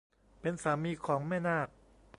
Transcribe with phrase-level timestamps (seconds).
[0.41, 1.67] เป็นสามีของแม่นาก